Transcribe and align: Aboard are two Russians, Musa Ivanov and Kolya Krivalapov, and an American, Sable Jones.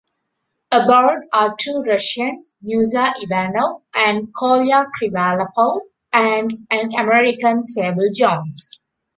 Aboard 0.71 1.27
are 1.31 1.53
two 1.59 1.83
Russians, 1.87 2.55
Musa 2.63 3.13
Ivanov 3.21 3.83
and 3.93 4.33
Kolya 4.33 4.87
Krivalapov, 4.99 5.81
and 6.11 6.65
an 6.71 6.91
American, 6.97 7.61
Sable 7.61 8.09
Jones. 8.11 8.81